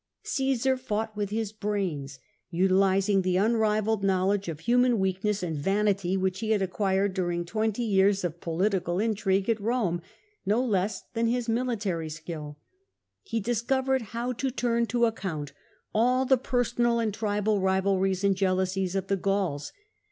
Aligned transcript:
* 0.17 0.23
Caesar 0.23 0.77
fought 0.77 1.15
with 1.15 1.29
his 1.29 1.51
brains, 1.53 2.17
utilising 2.49 3.21
the 3.21 3.37
unrivalled 3.37 4.03
knowledge 4.03 4.47
of 4.49 4.61
human 4.61 4.97
weakness 4.97 5.43
and 5.43 5.55
vanity 5.55 6.17
which 6.17 6.39
he 6.39 6.49
had 6.49 6.61
acquired 6.63 7.13
during 7.13 7.45
twenty 7.45 7.83
years 7.83 8.23
of 8.23 8.41
political 8.41 8.99
intrigue 8.99 9.47
at 9.47 9.59
Eome, 9.59 10.01
no 10.43 10.59
less 10.65 11.03
than 11.13 11.27
his 11.27 11.47
military 11.47 12.09
skill. 12.09 12.57
He 13.21 13.39
discovered 13.39 14.01
how 14.17 14.33
to 14.33 14.49
turn 14.49 14.87
to 14.87 15.05
account 15.05 15.53
all 15.93 16.25
the 16.25 16.35
personal 16.35 16.97
and 16.97 17.13
tribal 17.13 17.59
rivalries 17.61 18.23
and 18.23 18.35
jealousies 18.35 18.95
of 18.95 19.05
the 19.05 19.17
Gauls. 19.17 19.71